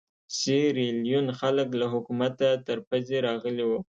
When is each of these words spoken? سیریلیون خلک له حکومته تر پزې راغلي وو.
سیریلیون 0.37 1.27
خلک 1.39 1.69
له 1.79 1.85
حکومته 1.93 2.47
تر 2.67 2.77
پزې 2.89 3.17
راغلي 3.27 3.63
وو. 3.69 3.79